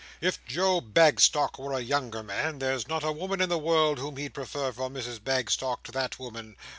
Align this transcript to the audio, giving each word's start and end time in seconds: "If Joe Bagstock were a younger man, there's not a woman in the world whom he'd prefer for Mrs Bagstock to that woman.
"If 0.19 0.43
Joe 0.47 0.81
Bagstock 0.81 1.59
were 1.59 1.73
a 1.73 1.79
younger 1.79 2.23
man, 2.23 2.57
there's 2.57 2.87
not 2.87 3.03
a 3.03 3.11
woman 3.11 3.39
in 3.39 3.49
the 3.49 3.59
world 3.59 3.99
whom 3.99 4.17
he'd 4.17 4.33
prefer 4.33 4.71
for 4.71 4.89
Mrs 4.89 5.19
Bagstock 5.23 5.83
to 5.83 5.91
that 5.91 6.17
woman. 6.17 6.55